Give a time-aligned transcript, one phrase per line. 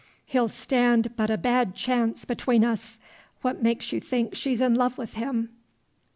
[0.25, 2.97] He'll stand but a bad chance between us.
[3.43, 5.49] What makes you think she's in love with him?